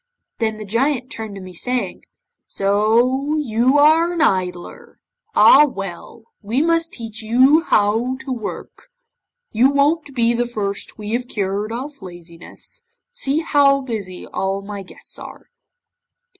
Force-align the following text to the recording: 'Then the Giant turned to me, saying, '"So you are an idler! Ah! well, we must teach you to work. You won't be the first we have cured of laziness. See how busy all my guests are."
'Then 0.39 0.57
the 0.57 0.65
Giant 0.65 1.11
turned 1.11 1.35
to 1.35 1.41
me, 1.41 1.53
saying, 1.53 2.05
'"So 2.47 3.35
you 3.37 3.77
are 3.77 4.13
an 4.13 4.21
idler! 4.23 4.99
Ah! 5.35 5.65
well, 5.67 6.23
we 6.41 6.59
must 6.59 6.91
teach 6.93 7.21
you 7.21 7.63
to 7.69 8.31
work. 8.31 8.89
You 9.51 9.69
won't 9.69 10.15
be 10.15 10.33
the 10.33 10.47
first 10.47 10.97
we 10.97 11.11
have 11.11 11.27
cured 11.27 11.71
of 11.71 12.01
laziness. 12.01 12.83
See 13.13 13.41
how 13.41 13.81
busy 13.81 14.25
all 14.25 14.63
my 14.63 14.81
guests 14.81 15.19
are." 15.19 15.51